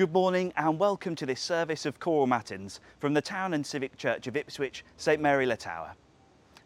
[0.00, 3.98] Good morning and welcome to this service of choral matins from the Town and Civic
[3.98, 5.94] Church of Ipswich, St Mary Le Tower.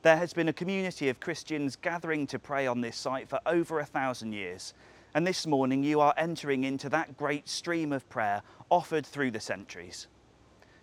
[0.02, 3.80] There has been a community of Christians gathering to pray on this site for over
[3.80, 4.72] a thousand years,
[5.14, 9.40] and this morning you are entering into that great stream of prayer offered through the
[9.40, 10.06] centuries.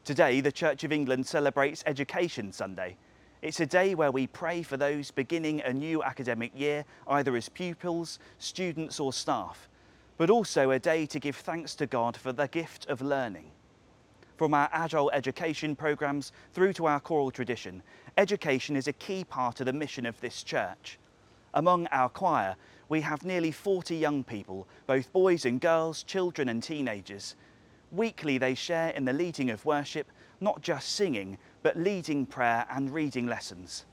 [0.03, 2.97] Today, the Church of England celebrates Education Sunday.
[3.41, 7.47] It's a day where we pray for those beginning a new academic year, either as
[7.47, 9.69] pupils, students, or staff,
[10.17, 13.51] but also a day to give thanks to God for the gift of learning.
[14.37, 17.83] From our adult education programmes through to our choral tradition,
[18.17, 20.97] education is a key part of the mission of this church.
[21.53, 22.55] Among our choir,
[22.89, 27.35] we have nearly 40 young people, both boys and girls, children and teenagers.
[27.91, 32.93] Weekly, they share in the leading of worship, not just singing, but leading prayer and
[32.93, 33.85] reading lessons.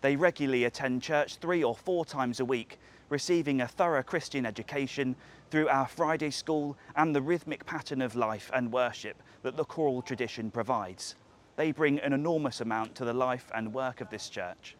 [0.00, 5.16] They regularly attend church three or four times a week, receiving a thorough Christian education
[5.50, 10.02] through our Friday school and the rhythmic pattern of life and worship that the choral
[10.02, 11.14] tradition provides.
[11.56, 14.76] They bring an enormous amount to the life and work of this church.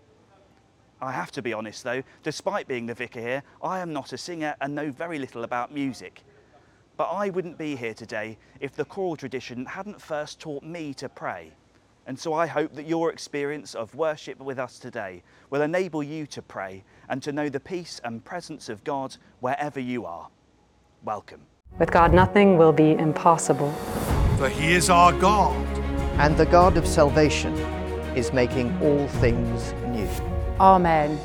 [1.00, 4.19] I have to be honest though, despite being the vicar here, I am not a
[4.19, 6.22] singer and know very little about music.
[6.97, 11.08] But I wouldn't be here today if the choral tradition hadn't first taught me to
[11.08, 11.53] pray.
[12.09, 16.27] And so I hope that your experience of worship with us today will enable you
[16.28, 20.31] to pray and to know the peace and presence of God wherever you are.
[21.05, 21.42] Welcome.
[21.78, 23.73] With God, nothing will be impossible.
[24.39, 25.55] For he is our God.
[26.19, 27.55] And the God of salvation
[28.17, 30.09] is making all things new.
[30.59, 31.20] Amen.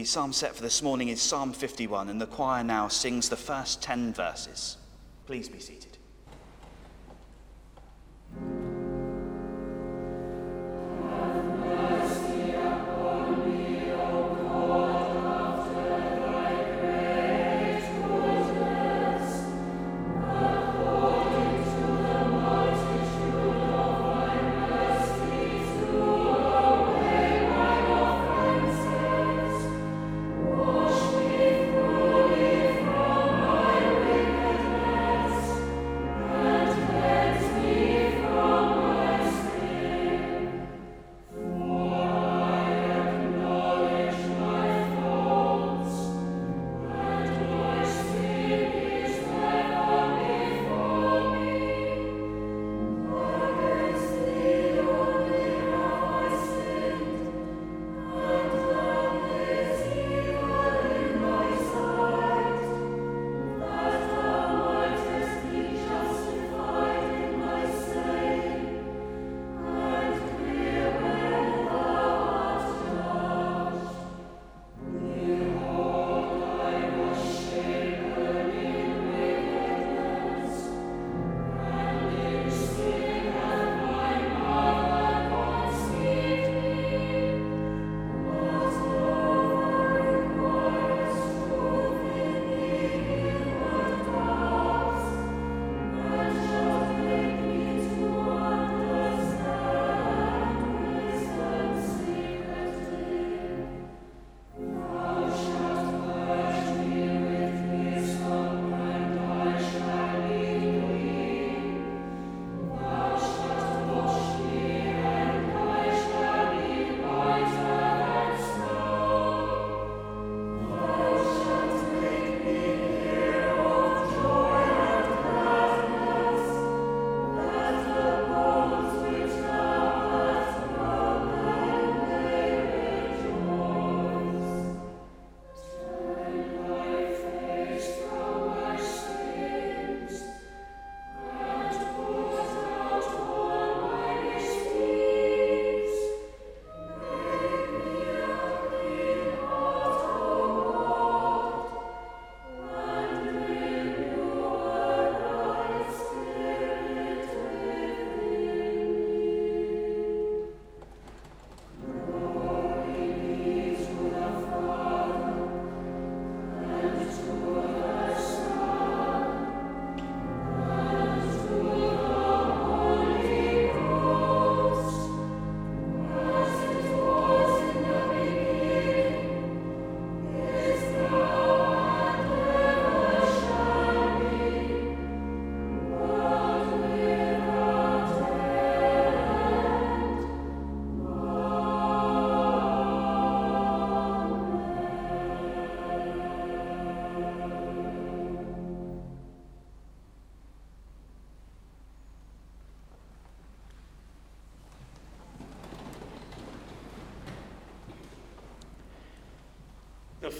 [0.00, 3.36] The psalm set for this morning is Psalm 51, and the choir now sings the
[3.36, 4.78] first 10 verses.
[5.26, 5.89] Please be seated.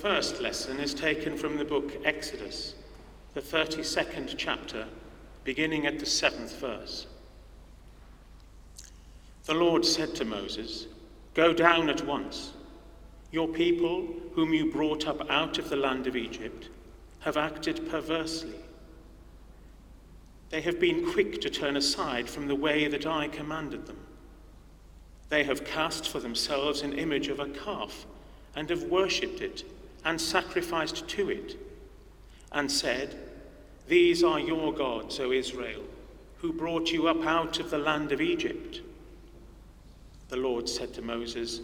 [0.00, 2.74] First lesson is taken from the book Exodus,
[3.34, 4.86] the 32nd chapter,
[5.44, 7.06] beginning at the seventh verse.
[9.44, 10.86] The Lord said to Moses,
[11.34, 12.52] Go down at once.
[13.30, 16.70] Your people, whom you brought up out of the land of Egypt,
[17.20, 18.54] have acted perversely.
[20.48, 23.98] They have been quick to turn aside from the way that I commanded them.
[25.28, 28.06] They have cast for themselves an image of a calf
[28.56, 29.62] and have worshipped it
[30.04, 31.56] and sacrificed to it,
[32.52, 33.16] and said,
[33.88, 35.82] These are your gods, O Israel,
[36.38, 38.80] who brought you up out of the land of Egypt.
[40.28, 41.60] The Lord said to Moses,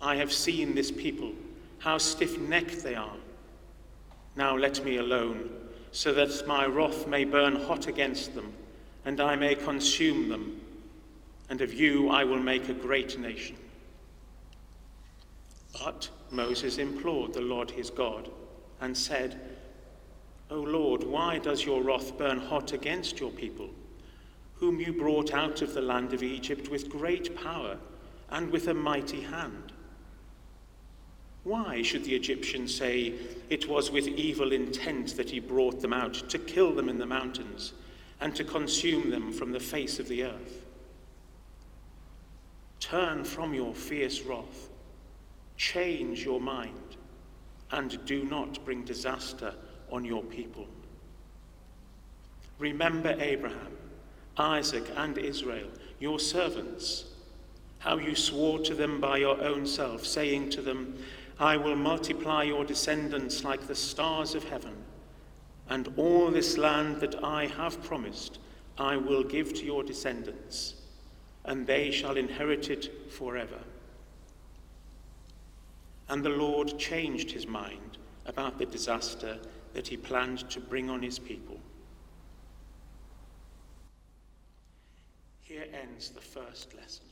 [0.00, 1.32] I have seen this people,
[1.78, 3.16] how stiff necked they are.
[4.34, 5.50] Now let me alone,
[5.92, 8.52] so that my wrath may burn hot against them,
[9.04, 10.60] and I may consume them,
[11.48, 13.56] and of you I will make a great nation.
[15.72, 18.30] But Moses implored the Lord his God
[18.80, 19.40] and said,
[20.50, 23.70] O Lord, why does your wrath burn hot against your people,
[24.54, 27.78] whom you brought out of the land of Egypt with great power
[28.30, 29.72] and with a mighty hand?
[31.44, 33.14] Why should the Egyptians say
[33.50, 37.06] it was with evil intent that he brought them out to kill them in the
[37.06, 37.72] mountains
[38.20, 40.64] and to consume them from the face of the earth?
[42.80, 44.70] Turn from your fierce wrath
[45.56, 46.96] Change your mind.
[47.72, 49.52] and do not bring disaster
[49.90, 50.66] on your people.
[52.58, 53.76] Remember Abraham,
[54.36, 57.06] Isaac, and Israel, your servants,
[57.78, 60.96] how you swore to them by your own self, saying to them,
[61.38, 64.76] I will multiply your descendants like the stars of heaven,
[65.68, 68.38] and all this land that I have promised
[68.78, 70.74] I will give to your descendants,
[71.44, 73.58] and they shall inherit it forever.
[76.08, 79.38] And the Lord changed his mind about the disaster
[79.74, 81.60] that he planned to bring on his people.
[85.42, 87.06] Here ends the first lesson.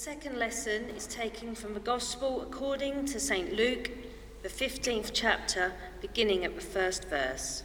[0.00, 3.52] Second lesson is taken from the Gospel according to St.
[3.52, 3.90] Luke,
[4.42, 7.64] the 15th chapter, beginning at the first verse.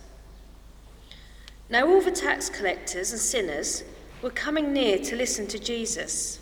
[1.70, 3.86] Now, all the tax collectors and sinners
[4.22, 6.42] were coming near to listen to Jesus,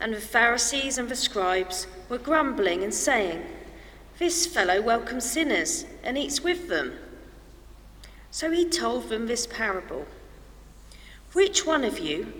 [0.00, 3.44] and the Pharisees and the scribes were grumbling and saying,
[4.20, 6.92] This fellow welcomes sinners and eats with them.
[8.30, 10.06] So he told them this parable
[11.32, 12.39] Which one of you,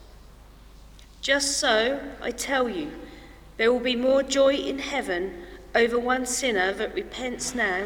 [1.21, 2.91] Just so, I tell you,
[3.57, 5.43] there will be more joy in heaven
[5.75, 7.85] over one sinner that repents now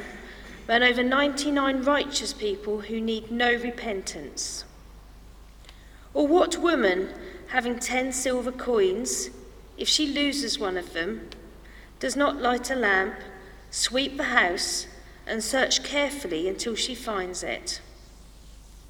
[0.68, 4.64] than over 99 righteous people who need no repentance.
[6.14, 7.10] Or what woman,
[7.50, 9.30] having ten silver coins,
[9.78, 11.30] if she loses one of them,
[12.00, 13.16] does not light a lamp,
[13.70, 14.88] sweep the house,
[15.28, 17.82] and search carefully until she finds it?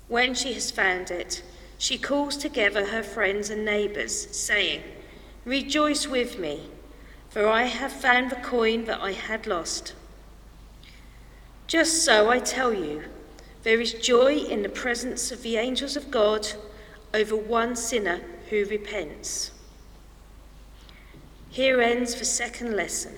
[0.08, 1.41] When she has found it,
[1.77, 4.83] she calls together her friends and neighbours, saying,
[5.43, 6.69] Rejoice with me,
[7.29, 9.93] for I have found the coin that I had lost.
[11.67, 13.03] Just so I tell you,
[13.63, 16.47] there is joy in the presence of the angels of God
[17.13, 19.51] over one sinner who repents.
[21.49, 23.17] Here ends the second lesson.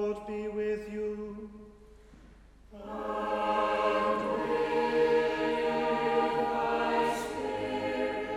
[0.27, 1.49] be with you.
[2.73, 2.87] And with
[6.51, 8.27] thy spirit.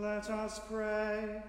[0.00, 1.42] Let us pray.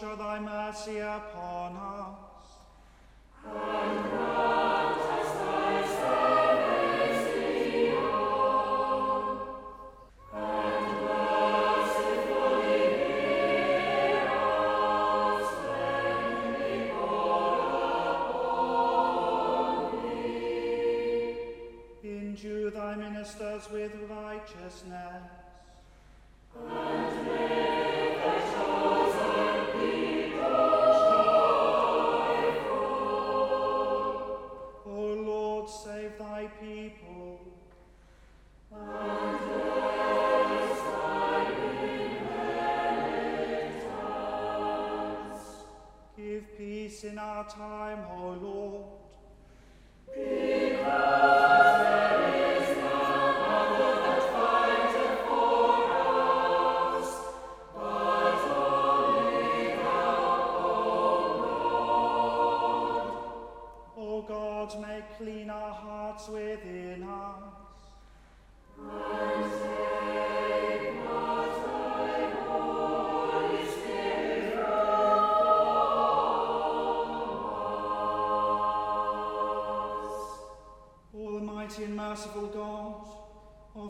[0.00, 2.23] Show thy mercy upon us.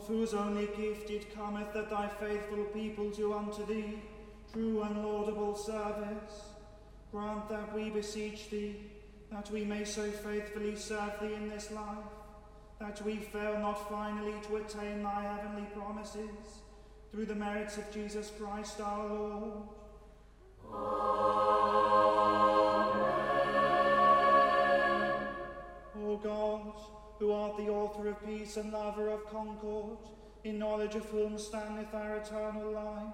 [0.07, 3.99] Whose only gift it cometh that thy faithful people do unto thee
[4.51, 6.43] true and laudable service,
[7.11, 8.77] grant that we beseech thee,
[9.31, 12.05] that we may so faithfully serve thee in this life,
[12.79, 16.61] that we fail not finally to attain thy heavenly promises,
[17.11, 19.53] through the merits of Jesus Christ our Lord.
[20.73, 20.95] Amen.
[26.01, 26.73] O God,
[27.19, 29.97] who art the author of peace and lover of concord,
[30.43, 33.13] in knowledge of whom standeth our eternal life,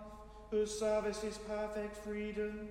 [0.50, 2.68] whose service is perfect freedom,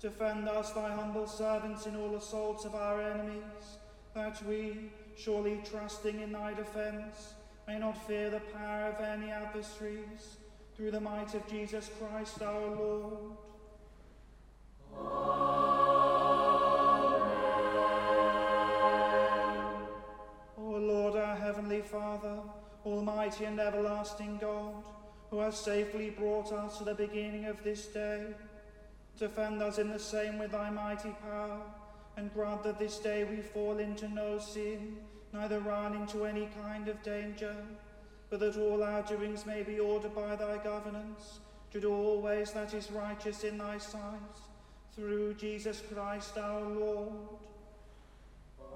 [0.00, 3.78] defend us, thy humble servants, in all assaults of our enemies,
[4.14, 7.34] that we, surely trusting in thy defence,
[7.66, 10.36] may not fear the power of any adversaries,
[10.76, 13.14] through the might of Jesus Christ our Lord.
[14.92, 15.79] O
[21.50, 22.38] heavenly Father,
[22.86, 24.84] almighty and everlasting God,
[25.30, 28.24] who has safely brought us to the beginning of this day,
[29.18, 31.60] defend us in the same with thy mighty power,
[32.16, 34.98] and grant that this day we fall into no sin,
[35.32, 37.56] neither run into any kind of danger,
[38.30, 41.40] but that all our doings may be ordered by thy governance,
[41.72, 44.36] to do always that is righteous in thy sight,
[44.94, 47.10] through Jesus Christ our Lord.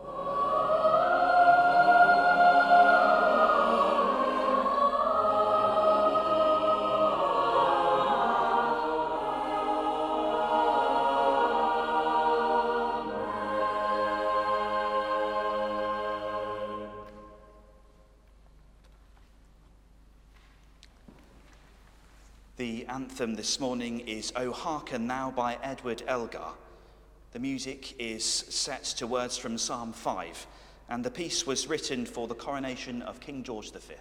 [0.04, 0.43] The
[23.14, 26.50] anthem this morning is O Hearken Thou by Edward Elgar.
[27.30, 30.46] The music is set to words from Psalm 5,
[30.88, 33.94] and the piece was written for the coronation of King George V.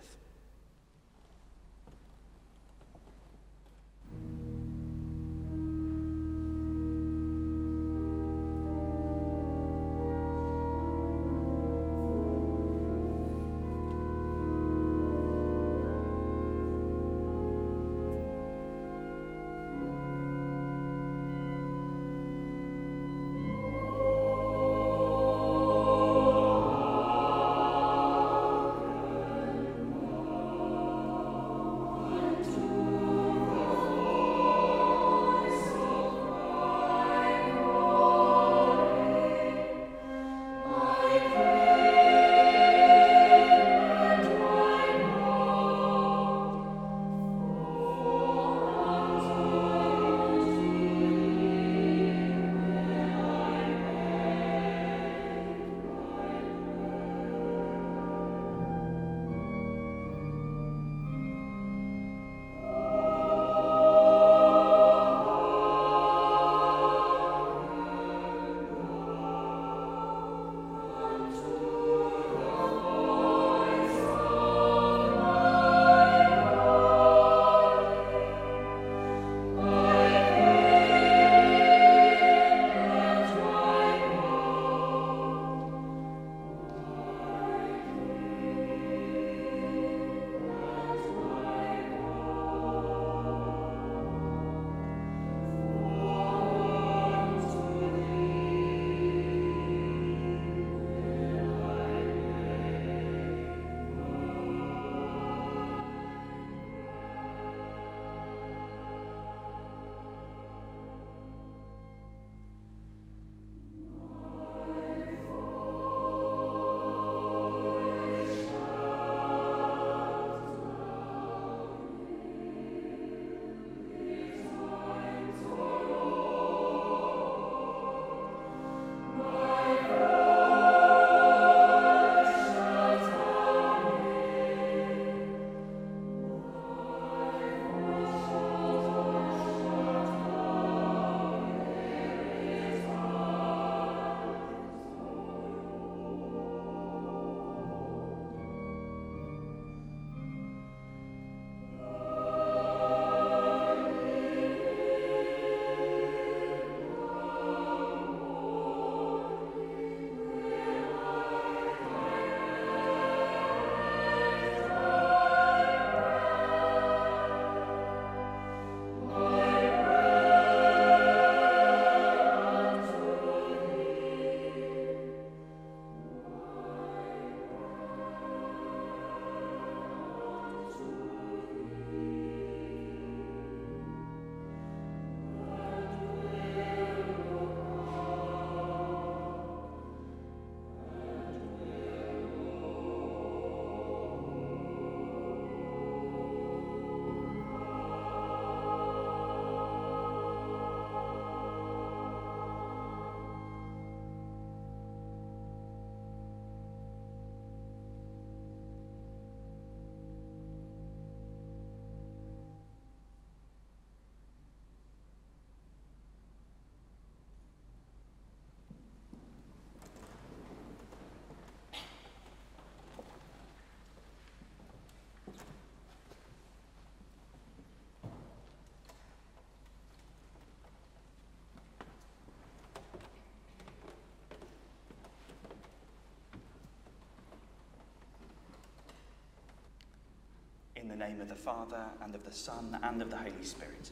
[240.84, 243.92] In the name of the Father, and of the Son, and of the Holy Spirit.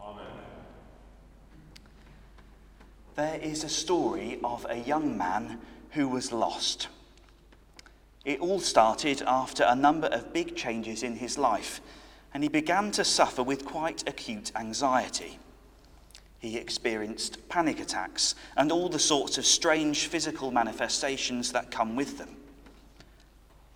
[0.00, 0.24] Amen.
[3.14, 6.88] there is a story of a young man who was lost.
[8.24, 11.82] It all started after a number of big changes in his life,
[12.32, 15.38] and he began to suffer with quite acute anxiety.
[16.38, 22.16] He experienced panic attacks and all the sorts of strange physical manifestations that come with
[22.16, 22.34] them.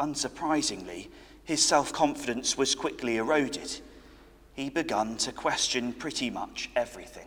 [0.00, 1.08] Unsurprisingly,
[1.44, 3.80] his self confidence was quickly eroded.
[4.54, 7.26] He began to question pretty much everything.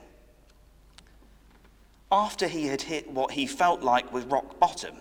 [2.12, 4.96] After he had hit what he felt like was rock bottom,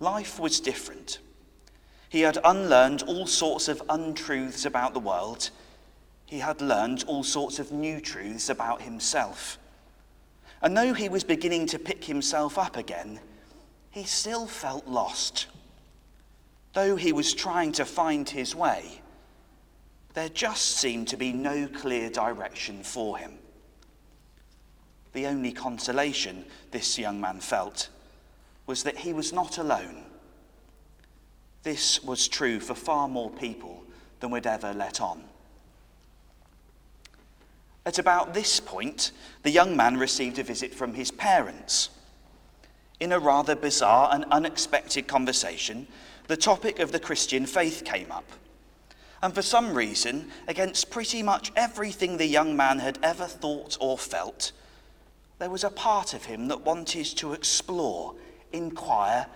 [0.00, 1.18] life was different.
[2.08, 5.50] He had unlearned all sorts of untruths about the world.
[6.26, 9.58] He had learned all sorts of new truths about himself.
[10.62, 13.20] And though he was beginning to pick himself up again,
[13.90, 15.46] he still felt lost.
[16.72, 19.02] Though he was trying to find his way,
[20.14, 23.38] there just seemed to be no clear direction for him.
[25.12, 27.88] The only consolation this young man felt
[28.66, 30.04] was that he was not alone.
[31.62, 33.84] This was true for far more people
[34.20, 35.24] than would ever let on.
[37.84, 39.12] At about this point,
[39.42, 41.90] the young man received a visit from his parents.
[43.00, 45.88] In a rather bizarre and unexpected conversation,
[46.32, 48.24] the topic of the Christian faith came up.
[49.22, 53.98] And for some reason, against pretty much everything the young man had ever thought or
[53.98, 54.52] felt,
[55.38, 58.14] there was a part of him that wanted to explore,
[58.50, 59.26] inquire,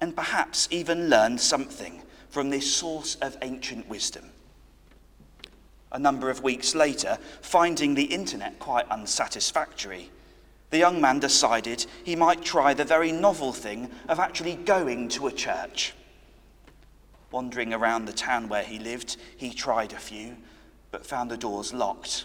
[0.00, 4.24] and perhaps even learn something from this source of ancient wisdom.
[5.92, 10.10] A number of weeks later, finding the internet quite unsatisfactory,
[10.70, 15.28] the young man decided he might try the very novel thing of actually going to
[15.28, 15.94] a church.
[17.30, 20.36] Wandering around the town where he lived, he tried a few,
[20.90, 22.24] but found the doors locked.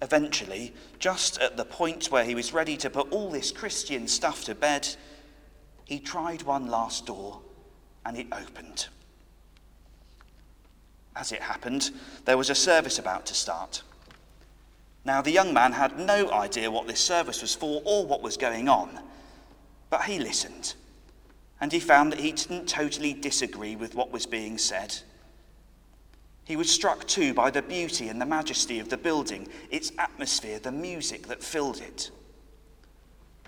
[0.00, 4.44] Eventually, just at the point where he was ready to put all this Christian stuff
[4.44, 4.88] to bed,
[5.84, 7.40] he tried one last door
[8.04, 8.88] and it opened.
[11.16, 11.90] As it happened,
[12.24, 13.82] there was a service about to start.
[15.04, 18.36] Now, the young man had no idea what this service was for or what was
[18.36, 19.00] going on,
[19.90, 20.74] but he listened,
[21.60, 24.94] and he found that he didn't totally disagree with what was being said.
[26.44, 30.58] He was struck too by the beauty and the majesty of the building, its atmosphere,
[30.58, 32.10] the music that filled it.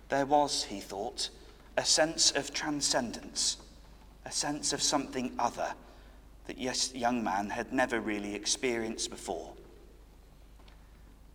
[0.09, 1.29] There was, he thought,
[1.77, 3.59] a sense of transcendence,
[4.25, 5.75] a sense of something other
[6.47, 9.53] that this young man had never really experienced before.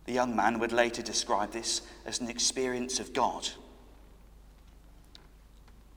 [0.06, 3.48] The young man would later describe this as an experience of God.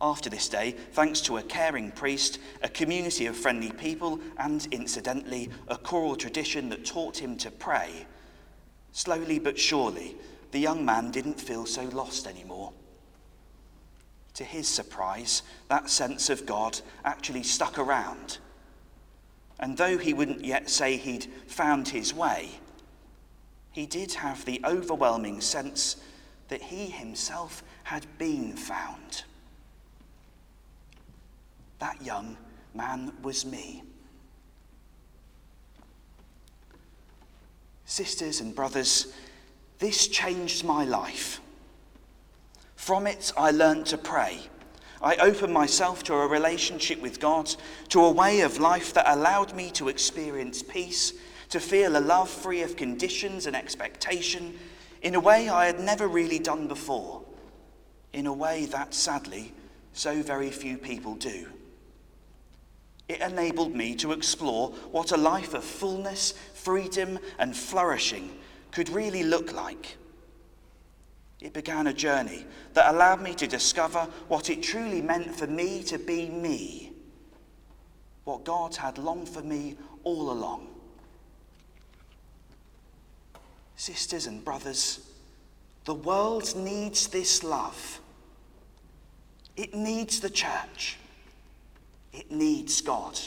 [0.06, 5.49] After this day, thanks to a caring priest, a community of friendly people, and incidentally,
[5.68, 8.06] a choral tradition that taught him to pray,
[8.91, 10.16] slowly but surely,
[10.51, 12.72] the young man didn't feel so lost anymore.
[14.36, 18.38] To his surprise, that sense of God actually stuck around.
[19.60, 22.60] And though he wouldn't yet say he'd found his way,
[23.72, 25.95] he did have the overwhelming sense
[26.49, 29.24] that he himself had been found.
[31.80, 32.38] That young
[32.73, 33.84] man was me.
[37.86, 39.13] Sisters and brothers,
[39.80, 41.39] this changed my life.
[42.76, 44.39] From it, I learned to pray.
[45.01, 47.53] I opened myself to a relationship with God,
[47.89, 51.13] to a way of life that allowed me to experience peace,
[51.49, 54.57] to feel a love free of conditions and expectation,
[55.01, 57.21] in a way I had never really done before,
[58.13, 59.53] in a way that, sadly,
[59.93, 61.47] so very few people do.
[63.08, 68.38] It enabled me to explore what a life of fullness, freedom, and flourishing
[68.72, 69.97] could really look like.
[71.39, 75.84] It began a journey that allowed me to discover what it truly meant for me
[75.84, 76.93] to be me,
[78.24, 80.68] what God had longed for me all along.
[83.76, 85.08] Sisters and brothers,
[85.84, 87.99] the world needs this love.
[89.56, 90.97] It needs the church.
[92.16, 93.20] It needs God.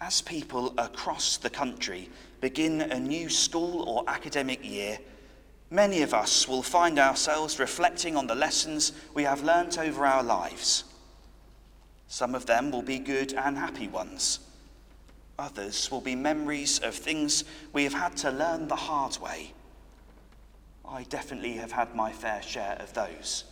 [0.00, 2.08] As people across the country
[2.40, 4.98] begin a new school or academic year,
[5.70, 10.22] many of us will find ourselves reflecting on the lessons we have learnt over our
[10.22, 10.84] lives.
[12.08, 14.40] Some of them will be good and happy ones.
[15.38, 17.44] Others will be memories of things
[17.74, 19.52] we have had to learn the hard way.
[20.88, 23.44] I definitely have had my fair share of those.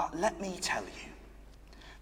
[0.00, 1.12] But let me tell you,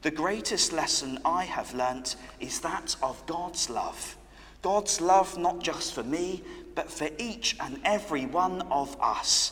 [0.02, 4.16] the greatest lesson I have learnt is that of God's love
[4.62, 6.44] God's love not just for me,
[6.76, 9.50] but for each and every one of us.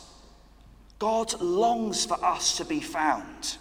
[0.97, 3.57] God longs for us to be found.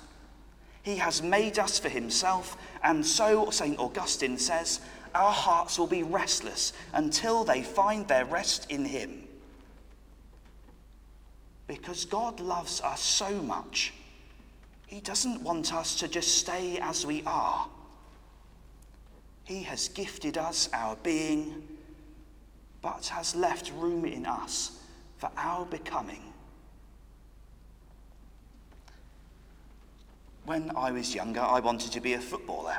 [0.85, 3.79] He has made us for himself, and so, St.
[3.81, 4.81] Augustine says,
[5.17, 9.25] our hearts will be restless until they find their rest in him.
[11.67, 13.93] Because God loves us so much,
[14.87, 17.69] he doesn't want us to just stay as we are.
[19.45, 21.63] He has gifted us our being,
[22.83, 24.81] but has left room in us
[25.19, 26.23] for our becoming.
[30.45, 32.79] When I was younger, I wanted to be a footballer.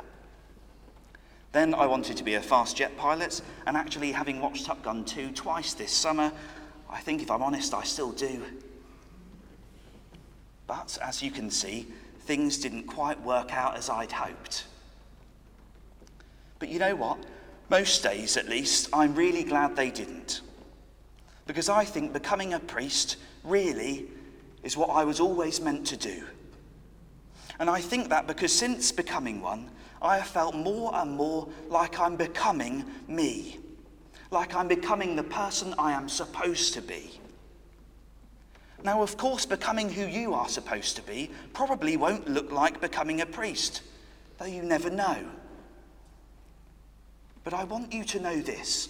[1.52, 5.04] Then I wanted to be a fast jet pilot, and actually, having watched Top Gun
[5.04, 6.32] 2 twice this summer,
[6.88, 8.42] I think if I'm honest, I still do.
[10.68, 11.88] But as you can see,
[12.20, 14.66] things didn't quite work out as I'd hoped.
[16.60, 17.18] But you know what?
[17.70, 20.42] Most days, at least, I'm really glad they didn't.
[21.46, 24.06] Because I think becoming a priest really
[24.62, 26.22] is what I was always meant to do.
[27.58, 29.70] And I think that because since becoming one,
[30.02, 33.58] I have felt more and more like I'm becoming me,
[34.30, 37.18] like I'm becoming the person I am supposed to be.
[38.84, 43.20] Now, of course, becoming who you are supposed to be probably won't look like becoming
[43.20, 43.82] a priest,
[44.38, 45.18] though you never know.
[47.42, 48.88] But I want you to know this.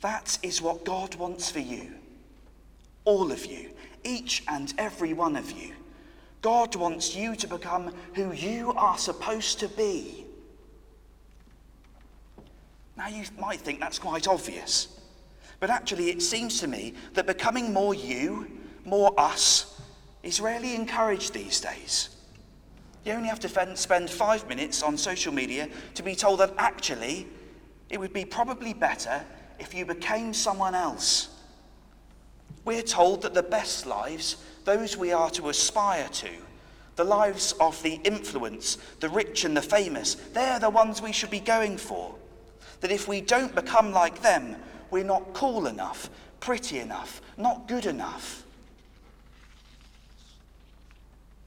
[0.00, 1.94] That is what God wants for you.
[3.04, 3.70] All of you,
[4.04, 5.72] each and every one of you.
[6.42, 10.26] God wants you to become who you are supposed to be.
[12.96, 14.88] Now, you might think that's quite obvious,
[15.60, 18.50] but actually, it seems to me that becoming more you,
[18.84, 19.80] more us,
[20.22, 22.10] is rarely encouraged these days.
[23.04, 27.26] You only have to spend five minutes on social media to be told that actually
[27.88, 29.24] it would be probably better
[29.58, 31.28] if you became someone else.
[32.64, 36.30] We're told that the best lives, those we are to aspire to,
[36.96, 41.30] the lives of the influence, the rich and the famous, they're the ones we should
[41.30, 42.14] be going for.
[42.80, 44.56] That if we don't become like them,
[44.90, 46.10] we're not cool enough,
[46.40, 48.44] pretty enough, not good enough.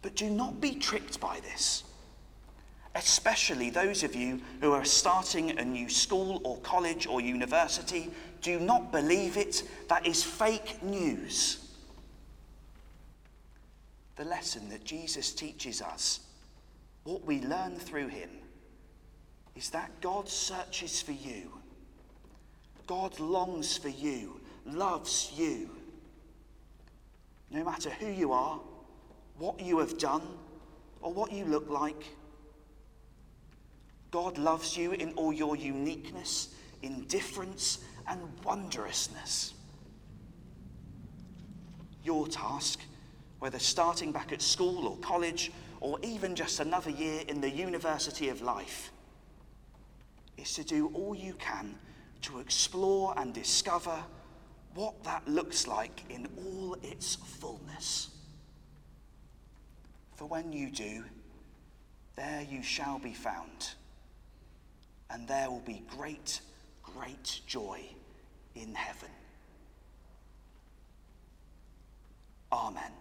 [0.01, 1.83] But do not be tricked by this,
[2.95, 8.09] especially those of you who are starting a new school or college or university.
[8.41, 9.63] Do not believe it.
[9.89, 11.65] That is fake news.
[14.15, 16.21] The lesson that Jesus teaches us,
[17.03, 18.29] what we learn through him,
[19.55, 21.59] is that God searches for you.
[22.89, 25.69] God longs for you, loves you.
[27.51, 28.59] No matter who you are,
[29.37, 30.23] what you have done,
[30.99, 32.03] or what you look like.
[34.09, 37.77] God loves you in all your uniqueness, indifference,
[38.07, 39.53] and wondrousness.
[42.03, 42.79] Your task,
[43.37, 48.29] whether starting back at school or college, or even just another year in the university
[48.29, 48.91] of life,
[50.37, 51.75] is to do all you can
[52.22, 53.97] to explore and discover
[54.74, 58.09] what that looks like in all its fullness.
[60.15, 61.03] For when you do,
[62.15, 63.72] there you shall be found,
[65.09, 66.41] and there will be great,
[66.84, 67.82] great joy
[68.55, 69.09] in heaven.
[72.51, 72.91] Amen.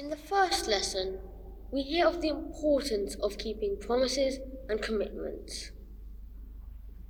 [0.00, 1.18] In the first lesson,
[1.70, 5.72] we hear of the importance of keeping promises and commitments.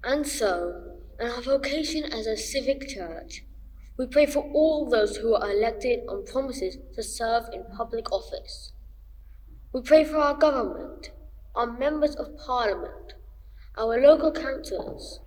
[0.02, 3.44] And so, in our vocation as a civic church,
[3.96, 8.72] we pray for all those who are elected on promises to serve in public office.
[9.72, 11.12] We pray for our government,
[11.54, 13.12] our members of parliament,
[13.78, 15.20] our local councillors,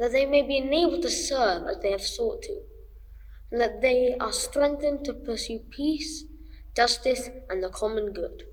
[0.00, 2.62] that they may be enabled to serve as they have sought to,
[3.52, 6.24] and that they are strengthened to pursue peace
[6.74, 8.44] justice, and the common good.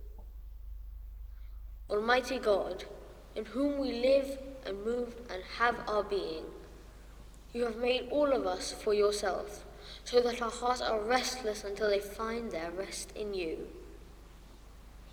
[1.90, 2.86] Almighty God,
[3.36, 6.44] in whom we live and move and have our being,
[7.52, 9.66] you have made all of us for yourself
[10.04, 13.68] so that our hearts are restless until they find their rest in you.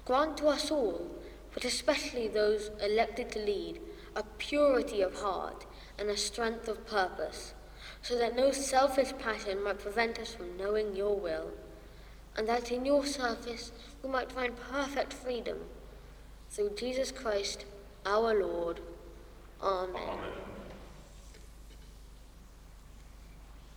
[0.04, 1.10] Grant to us all,
[1.54, 3.80] but especially those elected to lead,
[4.14, 5.64] a purity of heart
[5.98, 7.54] and a strength of purpose,
[8.02, 11.50] so that no selfish passion might prevent us from knowing your will,
[12.36, 13.72] and that in your service
[14.02, 15.58] we might find perfect freedom.
[16.50, 17.64] Through Jesus Christ,
[18.06, 18.80] our Lord.
[19.62, 19.94] Amen.
[19.96, 20.32] Amen.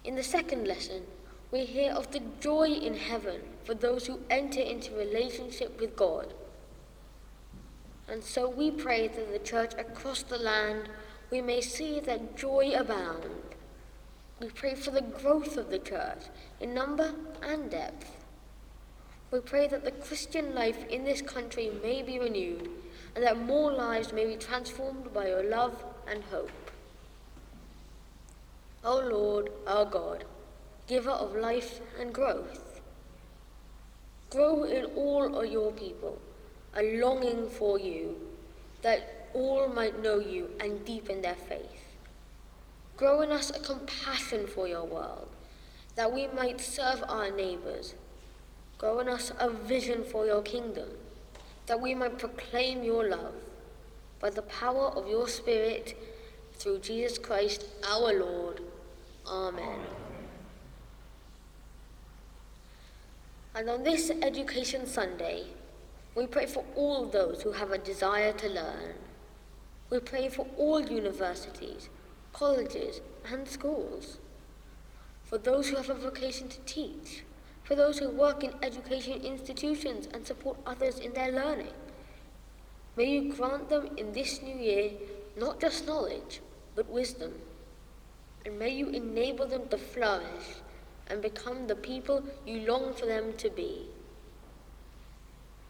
[0.03, 1.03] In the second lesson,
[1.51, 6.33] we hear of the joy in heaven for those who enter into relationship with God.
[8.07, 10.89] And so we pray that the church across the land
[11.31, 13.23] we may see that joy abound.
[14.39, 16.23] We pray for the growth of the church
[16.59, 18.20] in number and depth.
[19.31, 22.69] We pray that the Christian life in this country may be renewed
[23.15, 26.51] and that more lives may be transformed by your love and hope.
[28.83, 30.25] O Lord, our God,
[30.87, 32.81] giver of life and growth,
[34.29, 36.19] grow in all of your people
[36.75, 38.15] a longing for you,
[38.81, 41.95] that all might know you and deepen their faith.
[42.97, 45.27] Grow in us a compassion for your world,
[45.95, 47.95] that we might serve our neighbors.
[48.81, 50.89] Grow in us a vision for your kingdom,
[51.67, 53.35] that we might proclaim your love.
[54.19, 55.95] By the power of your Spirit,
[56.53, 58.59] through Jesus Christ our Lord.
[59.27, 59.81] Amen.
[63.53, 65.43] And on this Education Sunday,
[66.15, 68.95] we pray for all those who have a desire to learn.
[69.91, 71.87] We pray for all universities,
[72.33, 72.99] colleges,
[73.31, 74.17] and schools.
[75.23, 77.25] For those who have a vocation to teach.
[77.71, 81.71] For those who work in education institutions and support others in their learning.
[82.97, 84.91] May you grant them in this new year
[85.39, 86.41] not just knowledge,
[86.75, 87.31] but wisdom.
[88.45, 90.59] And may you enable them to flourish
[91.07, 93.85] and become the people you long for them to be.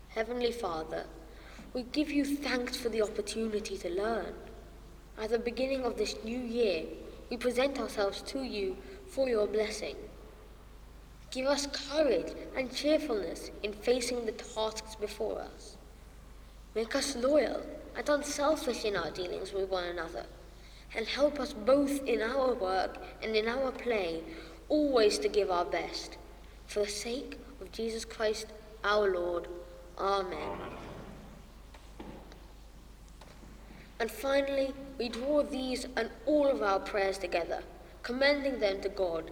[0.07, 1.05] Heavenly Father,
[1.75, 4.33] we give you thanks for the opportunity to learn.
[5.19, 6.85] At the beginning of this new year,
[7.29, 8.75] we present ourselves to you
[9.05, 9.97] for your blessing.
[11.31, 15.77] Give us courage and cheerfulness in facing the tasks before us.
[16.75, 17.61] Make us loyal
[17.95, 20.25] and unselfish in our dealings with one another,
[20.93, 24.21] and help us both in our work and in our play
[24.67, 26.17] always to give our best,
[26.67, 28.47] for the sake of Jesus Christ
[28.83, 29.47] our Lord.
[29.97, 30.33] Amen.
[30.33, 30.77] Amen.
[34.01, 37.61] And finally, we draw these and all of our prayers together,
[38.03, 39.31] commending them to God